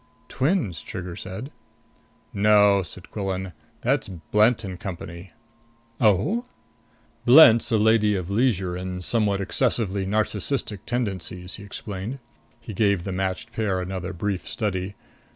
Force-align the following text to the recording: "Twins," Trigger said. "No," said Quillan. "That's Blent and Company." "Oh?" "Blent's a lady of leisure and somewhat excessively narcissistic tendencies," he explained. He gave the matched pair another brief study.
"Twins," 0.29 0.81
Trigger 0.81 1.15
said. 1.15 1.51
"No," 2.33 2.81
said 2.81 3.11
Quillan. 3.11 3.53
"That's 3.81 4.07
Blent 4.07 4.63
and 4.63 4.79
Company." 4.79 5.31
"Oh?" 5.99 6.45
"Blent's 7.23 7.71
a 7.71 7.77
lady 7.77 8.15
of 8.15 8.27
leisure 8.31 8.75
and 8.75 9.03
somewhat 9.03 9.41
excessively 9.41 10.07
narcissistic 10.07 10.79
tendencies," 10.87 11.57
he 11.57 11.63
explained. 11.63 12.17
He 12.59 12.73
gave 12.73 13.03
the 13.03 13.11
matched 13.11 13.51
pair 13.53 13.79
another 13.79 14.11
brief 14.11 14.47
study. 14.49 14.95